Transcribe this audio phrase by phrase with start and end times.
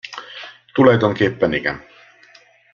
[0.73, 1.85] Tulajdonképpen igen.